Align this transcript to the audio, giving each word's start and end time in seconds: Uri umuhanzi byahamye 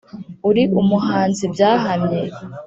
Uri 0.49 0.63
umuhanzi 0.81 1.43
byahamye 1.53 2.21